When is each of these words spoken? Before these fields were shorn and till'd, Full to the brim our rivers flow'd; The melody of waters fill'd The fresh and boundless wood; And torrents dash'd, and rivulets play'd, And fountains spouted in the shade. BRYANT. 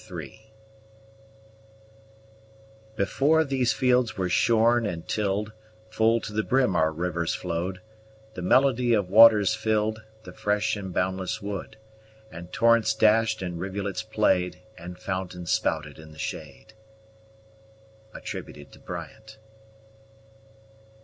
Before 2.95 3.43
these 3.43 3.71
fields 3.71 4.17
were 4.17 4.29
shorn 4.29 4.87
and 4.87 5.07
till'd, 5.07 5.51
Full 5.91 6.19
to 6.21 6.33
the 6.33 6.41
brim 6.41 6.75
our 6.75 6.91
rivers 6.91 7.35
flow'd; 7.35 7.81
The 8.33 8.41
melody 8.41 8.95
of 8.95 9.11
waters 9.11 9.53
fill'd 9.53 10.01
The 10.23 10.33
fresh 10.33 10.75
and 10.75 10.91
boundless 10.91 11.39
wood; 11.39 11.77
And 12.31 12.51
torrents 12.51 12.95
dash'd, 12.95 13.43
and 13.43 13.59
rivulets 13.59 14.01
play'd, 14.01 14.61
And 14.75 14.97
fountains 14.97 15.51
spouted 15.51 15.99
in 15.99 16.13
the 16.13 16.17
shade. 16.17 16.73
BRYANT. 18.23 19.37